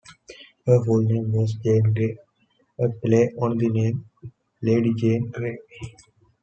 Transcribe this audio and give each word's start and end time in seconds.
Her 0.65 0.83
full 0.83 1.03
name 1.03 1.31
was 1.31 1.53
Jane 1.63 1.93
Gay, 1.93 2.17
a 2.79 2.89
play 2.89 3.29
on 3.39 3.55
the 3.59 3.69
name 3.69 4.05
Lady 4.63 4.95
Jane 4.95 5.29
Grey. 5.29 5.59